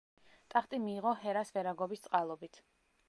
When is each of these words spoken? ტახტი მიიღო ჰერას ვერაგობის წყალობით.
ტახტი 0.53 0.79
მიიღო 0.85 1.13
ჰერას 1.25 1.53
ვერაგობის 1.59 2.05
წყალობით. 2.07 2.63